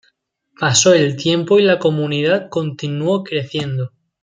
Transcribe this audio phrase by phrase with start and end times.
[0.59, 3.91] Pasó el tiempo y la comunidad continuó creciendo.